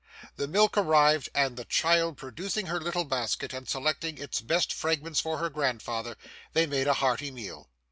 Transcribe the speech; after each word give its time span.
The 0.35 0.47
milk 0.47 0.77
arrived, 0.79 1.29
and 1.35 1.55
the 1.55 1.63
child 1.65 2.17
producing 2.17 2.65
her 2.65 2.79
little 2.81 3.03
basket, 3.03 3.53
and 3.53 3.69
selecting 3.69 4.17
its 4.17 4.41
best 4.41 4.73
fragments 4.73 5.19
for 5.19 5.37
her 5.37 5.51
grandfather, 5.51 6.17
they 6.53 6.65
made 6.65 6.87
a 6.87 6.93
hearty 6.95 7.29
meal. 7.29 7.69